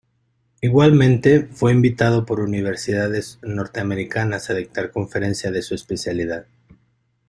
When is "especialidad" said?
5.75-6.47